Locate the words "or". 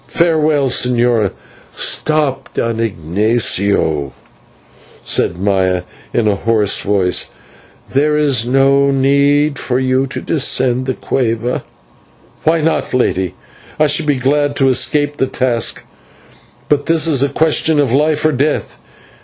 18.25-18.31